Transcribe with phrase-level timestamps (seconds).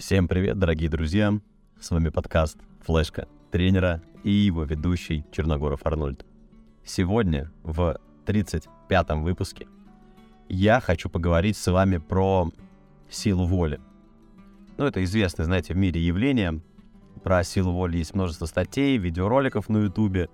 [0.00, 1.38] Всем привет, дорогие друзья!
[1.78, 2.56] С вами подкаст
[2.86, 6.24] «Флешка» тренера и его ведущий Черногоров Арнольд.
[6.82, 9.68] Сегодня, в 35-м выпуске,
[10.48, 12.50] я хочу поговорить с вами про
[13.10, 13.78] силу воли.
[14.78, 16.62] Ну, это известное, знаете, в мире явление.
[17.22, 20.30] Про силу воли есть множество статей, видеороликов на ютубе.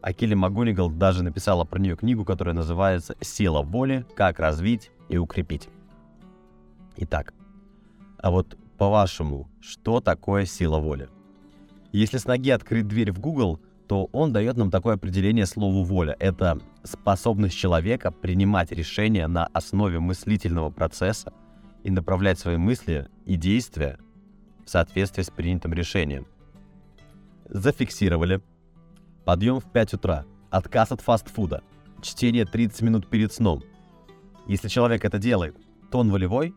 [0.00, 4.06] А Келли Магунигал даже написала про нее книгу, которая называется «Сила воли.
[4.16, 5.68] Как развить и укрепить».
[6.96, 7.34] Итак,
[8.16, 11.08] а вот по-вашему, что такое сила воли?
[11.92, 16.16] Если с ноги открыть дверь в Google, то он дает нам такое определение слову воля.
[16.18, 21.32] Это способность человека принимать решения на основе мыслительного процесса
[21.84, 24.00] и направлять свои мысли и действия
[24.66, 26.26] в соответствии с принятым решением.
[27.48, 28.40] Зафиксировали.
[29.24, 30.24] Подъем в 5 утра.
[30.50, 31.62] Отказ от фастфуда.
[32.02, 33.62] Чтение 30 минут перед сном.
[34.48, 35.56] Если человек это делает,
[35.92, 36.52] то он волевой?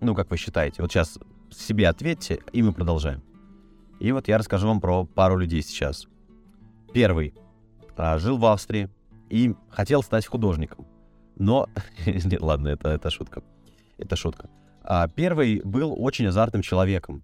[0.00, 0.82] Ну, как вы считаете?
[0.82, 1.20] Вот сейчас
[1.52, 3.22] себе ответьте, и мы продолжаем.
[4.00, 6.06] И вот я расскажу вам про пару людей сейчас.
[6.92, 7.34] Первый.
[7.96, 8.90] А, жил в Австрии
[9.30, 10.86] и хотел стать художником.
[11.36, 11.68] Но...
[12.06, 13.42] Нет, ладно, это, это шутка.
[13.98, 14.50] Это шутка.
[14.82, 17.22] А первый был очень азартным человеком.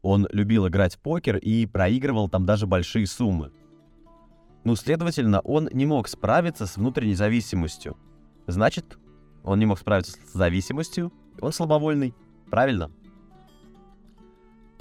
[0.00, 3.50] Он любил играть в покер и проигрывал там даже большие суммы.
[4.64, 7.96] Ну, следовательно, он не мог справиться с внутренней зависимостью.
[8.46, 8.96] Значит,
[9.42, 12.14] он не мог справиться с зависимостью, он слабовольный.
[12.50, 12.90] Правильно?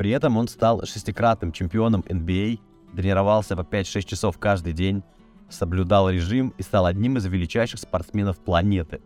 [0.02, 5.03] При этом он стал шестикратным чемпионом NBA, а, тренировался по 5-6 часов каждый день,
[5.47, 8.99] соблюдал режим и стал одним из величайших спортсменов планеты.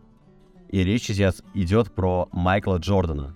[0.70, 3.34] И речь сейчас идет про Майкла Джордана.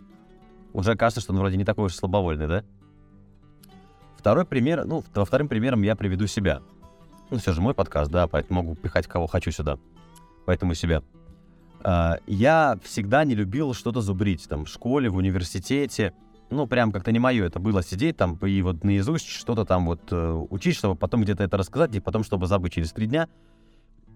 [0.72, 2.64] Уже кажется, что он вроде не такой уж слабовольный, да?
[4.16, 6.62] Второй пример, ну, во вторым примером я приведу себя.
[7.28, 9.78] Ну, все же мой подкаст, да, поэтому могу пихать кого хочу сюда.
[10.46, 11.02] Поэтому себя.
[11.80, 16.14] Uh, я всегда не любил что-то зубрить, там, в школе, в университете.
[16.50, 20.12] Ну, прям как-то не мое это было сидеть там и вот наизусть что-то там вот
[20.12, 23.28] uh, учить, чтобы потом где-то это рассказать, и потом, чтобы забыть через три дня.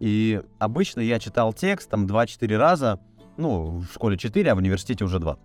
[0.00, 2.99] И обычно я читал текст там 2-4 раза,
[3.37, 5.39] ну, в школе 4, а в университете уже 2.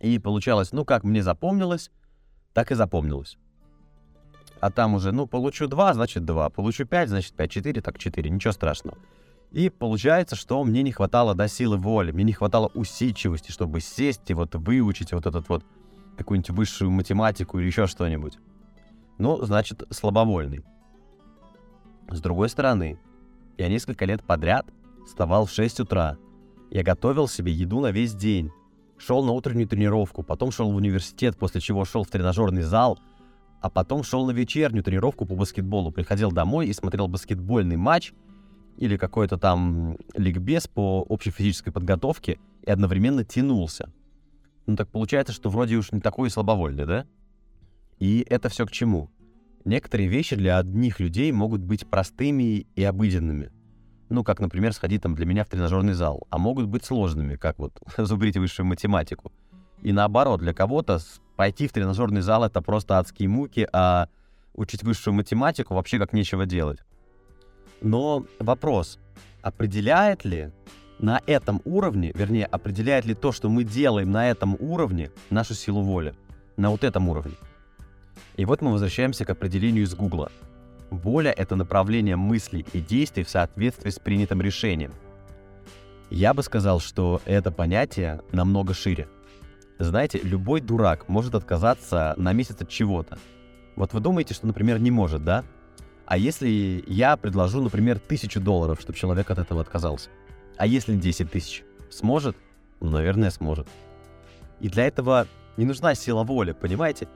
[0.00, 1.90] И получалось, ну, как мне запомнилось,
[2.52, 3.38] так и запомнилось.
[4.60, 8.30] А там уже, ну, получу 2, значит 2, получу 5, значит 5, 4, так 4,
[8.30, 8.98] ничего страшного.
[9.52, 14.28] И получается, что мне не хватало до силы воли, мне не хватало усидчивости, чтобы сесть
[14.28, 15.64] и вот выучить вот этот вот
[16.16, 18.38] какую-нибудь высшую математику или еще что-нибудь.
[19.18, 20.64] Ну, значит, слабовольный.
[22.10, 22.98] С другой стороны,
[23.56, 24.66] я несколько лет подряд
[25.06, 26.18] вставал в 6 утра.
[26.70, 28.50] Я готовил себе еду на весь день.
[28.98, 32.98] Шел на утреннюю тренировку, потом шел в университет, после чего шел в тренажерный зал,
[33.60, 35.92] а потом шел на вечернюю тренировку по баскетболу.
[35.92, 38.12] Приходил домой и смотрел баскетбольный матч–
[38.76, 43.92] или какой-то там ликбез по общей физической подготовке и одновременно тянулся.
[44.66, 47.06] Ну так получается, что вроде уж не такой слабовольный, да?
[47.98, 49.10] И это все к чему?
[49.64, 53.50] Некоторые вещи для одних людей могут быть простыми и обыденными.
[54.08, 56.26] Ну, как, например, сходить там для меня в тренажерный зал.
[56.30, 59.32] А могут быть сложными, как вот зубрить высшую математику.
[59.82, 61.00] И наоборот, для кого-то
[61.36, 64.08] пойти в тренажерный зал— это просто адские муки, а
[64.54, 66.80] учить высшую математику вообще как нечего делать.
[67.80, 68.98] Но вопрос,
[69.42, 70.50] определяет ли
[70.98, 75.82] на этом уровне, вернее, определяет ли то, что мы делаем на этом уровне, нашу силу
[75.82, 76.14] воли?
[76.56, 77.34] На вот этом уровне.
[78.36, 80.30] И вот мы возвращаемся к определению из Гугла.
[80.90, 84.92] Воля— это направление мыслей и действий в соответствии с принятым решением.
[86.10, 89.08] Я бы сказал, что это понятие намного шире.
[89.78, 93.18] Знаете, любой дурак может отказаться на месяц от чего-то.
[93.74, 95.44] Вот вы думаете, что, например, не может, да?
[96.06, 100.08] А если я предложу, например, тысячу долларов, чтобы человек от этого отказался?
[100.56, 101.64] А если 10 тысяч?
[101.90, 102.36] Сможет?
[102.80, 103.66] Ну, наверное, сможет.
[104.60, 107.08] И для этого не нужна сила воли, понимаете?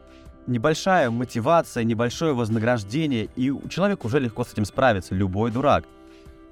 [0.48, 5.84] Небольшая мотивация, небольшое вознаграждение, и человек уже легко с этим справится, любой дурак.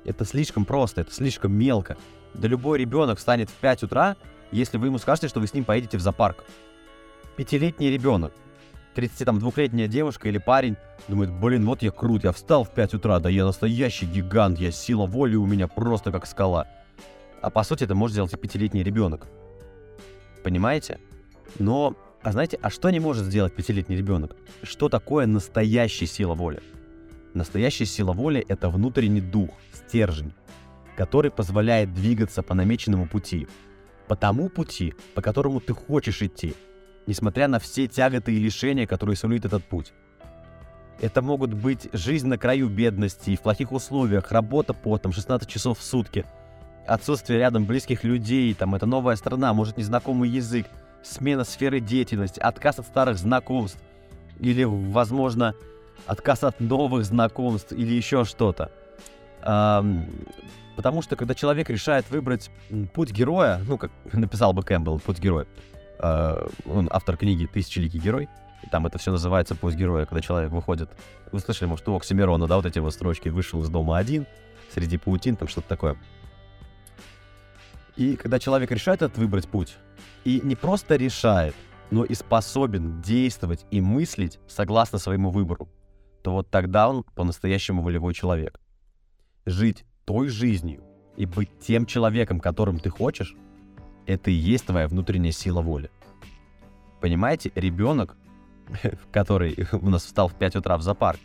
[0.05, 1.97] Это слишком просто, это слишком мелко.
[2.35, 4.17] Да любой ребенок встанет в 5 утра,
[4.53, 6.45] если вы ему скажете, что вы с ним поедете в зоопарк.
[7.37, 8.33] Пятилетний ребенок
[8.95, 10.77] 32-летняя девушка или парень
[11.09, 14.71] думает, блин, вот я крут, я встал в 5 утра, да я настоящий гигант, я
[14.71, 16.67] сила воли у меня просто как скала.
[17.41, 19.29] А по сути это может сделать и пятилетний ребенок.
[20.43, 20.99] Понимаете?
[21.59, 24.37] Но, а знаете, а что не может сделать пятилетний ребенок?
[24.63, 26.61] Что такое настоящая сила воли?
[27.35, 30.33] Настоящая сила воли— это внутренний дух, стержень,
[30.97, 33.47] который позволяет двигаться по намеченному пути.
[34.09, 36.55] По тому пути, по которому ты хочешь идти—
[37.09, 39.95] несмотря на все тяготы и лишения, которые сулит этот путь.
[41.01, 45.79] Это могут быть жизнь на краю бедности, в плохих условиях, работа по там, 16 часов
[45.79, 46.27] в сутки,
[46.87, 50.67] отсутствие рядом близких людей, там, это новая страна, может, незнакомый язык,
[51.03, 53.81] смена сферы деятельности, отказ от старых знакомств,
[54.39, 55.55] или, возможно,
[56.05, 58.71] отказ от новых знакомств, или еще что-то.
[59.41, 62.51] Потому что, когда человек решает выбрать
[62.93, 65.47] путь героя, ну, как написал бы Кэмпбелл, путь героя,
[65.99, 68.29] а, он автор книги «Тысячеликий герой»,
[68.71, 70.91] там это все называется путь героя, когда человек выходит,
[71.33, 74.27] вы слышали, может, у Оксимирона, да, вот эти вот строчки, вышел из дома один,
[74.73, 75.97] среди паутин, там что-то такое.
[77.97, 79.77] И когда человек решает этот выбрать путь,
[80.25, 81.55] и не просто решает,
[81.91, 85.69] но и способен действовать и мыслить согласно своему выбору,
[86.23, 88.61] то вот тогда он по-настоящему волевой человек.
[89.47, 90.85] Жить той жизнью
[91.17, 93.35] и быть тем человеком, которым ты хочешь,
[94.09, 95.91] это и есть твоя внутренняя сила воли.
[97.01, 98.17] Понимаете, ребенок,
[99.13, 101.21] который у нас встал в 5 утра в зоопарк,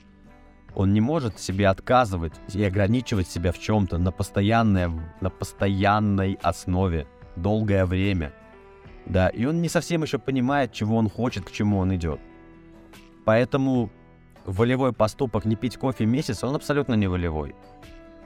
[0.75, 4.91] он не может себе отказывать и ограничивать себя в чем-то на, постоянное,
[5.21, 8.33] на постоянной основе долгое время.
[9.05, 12.19] Да, и он не совсем еще понимает, чего он хочет, к чему он идет.
[13.25, 13.91] Поэтому
[14.45, 17.55] волевой поступок не пить кофе месяц, он абсолютно не волевой.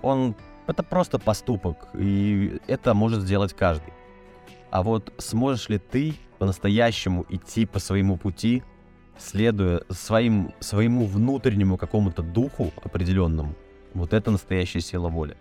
[0.02, 0.36] Он
[0.68, 3.94] это просто поступок, и это может сделать каждый.
[4.70, 8.64] А вот сможешь ли ты по-настоящему идти по своему пути,
[9.18, 13.56] следуя своим, своему внутреннему какому-то духу определенному,
[13.94, 15.38] вот это настоящая сила воли.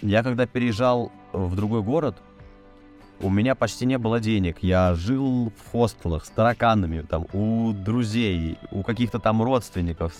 [0.00, 2.16] Я когда переезжал в другой город,
[3.20, 4.58] у меня почти не было денег.
[4.62, 10.12] Я жил в хостелах с тараканами, там, у друзей, у каких-то там родственников,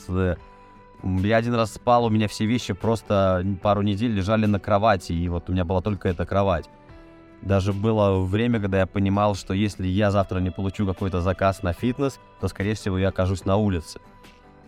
[1.02, 5.28] я один раз спал, у меня все вещи просто пару недель лежали на кровати, и
[5.28, 6.70] вот у меня была только эта кровать.
[7.42, 11.72] Даже было время, когда я понимал, что если я завтра не получу какой-то заказ на
[11.72, 14.00] фитнес, то, скорее всего, я окажусь на улице.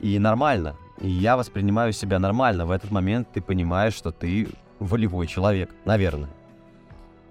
[0.01, 0.77] И нормально.
[1.01, 2.67] И я воспринимаю себя нормально.
[2.67, 4.49] В этот момент ты понимаешь, что ты
[4.81, 6.31] волевой человек, наверное.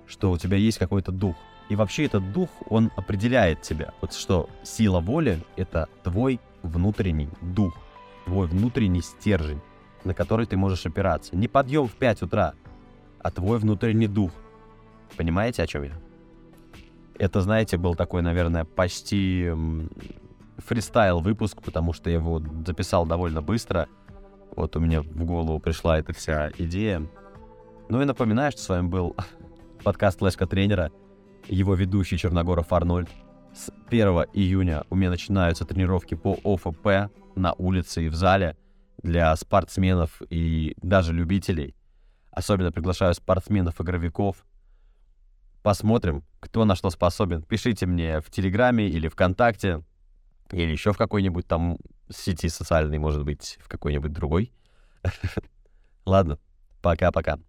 [0.08, 1.36] Что у тебя есть какой-то дух.
[1.70, 3.94] И вообще этот дух, он определяет тебя.
[4.02, 7.74] Вот что сила воли— это твой внутренний дух
[8.26, 9.62] твой внутренний стержень,
[10.04, 11.36] на который ты можешь опираться.
[11.36, 12.54] Не подъем в 5 утра,
[13.20, 14.32] а твой внутренний дух.
[15.18, 15.94] Понимаете, о чем я?
[17.20, 19.52] Это, знаете, был такой, наверное, почти
[20.58, 23.88] фристайл выпуск, потому что я его записал довольно быстро.
[24.56, 27.08] Вот у меня в голову пришла эта вся идея.
[27.90, 29.16] Ну и напоминаю, что с вами был
[29.84, 30.92] подкаст Лешка Тренера,
[31.48, 33.10] его ведущий Черногоров Арнольд.
[33.54, 38.58] С 1 июня у меня начинаются тренировки по ОФП на улице и в зале
[39.04, 41.76] для спортсменов и даже любителей.
[42.32, 44.44] Особенно приглашаю спортсменов-игровиков.
[45.64, 47.42] Посмотрим, кто на что способен.
[47.42, 49.82] Пишите мне в Телеграме или ВКонтакте,
[50.52, 51.78] или еще в какой-нибудь там
[52.10, 54.52] сети социальной, может быть, в какой-нибудь другой.
[56.06, 56.38] Ладно,
[56.82, 57.40] пока-пока.